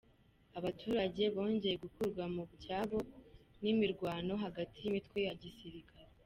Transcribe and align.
Abaturage 0.59 1.23
bongeye 1.35 1.75
gukurwa 1.83 2.23
mu 2.35 2.43
byabo 2.53 2.99
n’imirwano 3.61 4.33
hagati 4.43 4.75
y’imitwe 4.81 5.17
ya 5.27 5.33
gisirikare 5.41 6.09